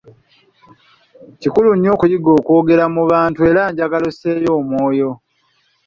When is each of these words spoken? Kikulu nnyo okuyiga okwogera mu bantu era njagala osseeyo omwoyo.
Kikulu 1.41 1.69
nnyo 1.73 1.89
okuyiga 1.95 2.29
okwogera 2.39 2.85
mu 2.95 3.03
bantu 3.11 3.39
era 3.49 3.61
njagala 3.71 4.05
osseeyo 4.11 4.49
omwoyo. 4.59 5.11